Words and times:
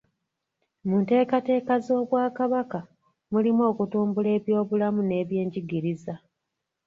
Mu 0.87 0.95
nteekateeka 1.01 1.73
z’Obwakabaka 1.85 2.79
mulimu 3.31 3.61
okutumbula 3.71 4.29
ebyobulamu 4.37 5.01
n’ebyenjigiriza. 5.05 6.13